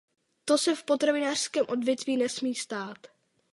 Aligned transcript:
To 0.45 0.57
se 0.57 0.75
v 0.75 0.83
potravinářském 0.83 1.65
odvětví 1.69 2.17
nesmí 2.17 2.55
stát. 2.55 3.07